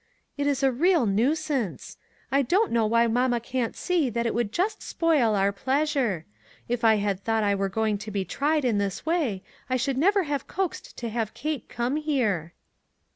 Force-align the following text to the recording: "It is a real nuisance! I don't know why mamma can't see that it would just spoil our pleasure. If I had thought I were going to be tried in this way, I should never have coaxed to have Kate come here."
"It 0.35 0.47
is 0.47 0.63
a 0.63 0.71
real 0.71 1.05
nuisance! 1.05 1.95
I 2.31 2.41
don't 2.41 2.71
know 2.71 2.87
why 2.87 3.05
mamma 3.05 3.39
can't 3.39 3.75
see 3.77 4.09
that 4.09 4.25
it 4.25 4.33
would 4.33 4.51
just 4.51 4.81
spoil 4.81 5.35
our 5.35 5.51
pleasure. 5.51 6.25
If 6.67 6.83
I 6.83 6.95
had 6.95 7.19
thought 7.23 7.43
I 7.43 7.53
were 7.53 7.69
going 7.69 7.99
to 7.99 8.09
be 8.09 8.25
tried 8.25 8.65
in 8.65 8.79
this 8.79 9.05
way, 9.05 9.43
I 9.69 9.77
should 9.77 9.99
never 9.99 10.23
have 10.23 10.47
coaxed 10.47 10.97
to 10.97 11.09
have 11.09 11.35
Kate 11.35 11.69
come 11.69 11.97
here." 11.97 12.53